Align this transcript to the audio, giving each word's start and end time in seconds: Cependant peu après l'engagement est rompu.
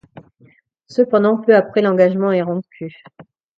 Cependant 0.87 1.37
peu 1.37 1.55
après 1.55 1.83
l'engagement 1.83 2.31
est 2.31 2.41
rompu. 2.41 3.03